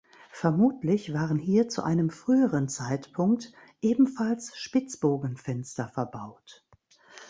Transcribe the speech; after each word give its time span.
Vermutlich 0.31 1.13
waren 1.13 1.37
hier 1.37 1.69
zu 1.69 1.83
einem 1.83 2.09
früheren 2.09 2.67
Zeitpunkt 2.67 3.53
ebenfalls 3.83 4.57
Spitzbogenfenster 4.57 5.89
verbaut. 5.89 6.65